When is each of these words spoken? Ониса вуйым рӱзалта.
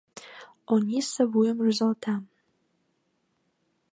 Ониса 0.73 1.23
вуйым 1.31 1.57
рӱзалта. 1.65 2.15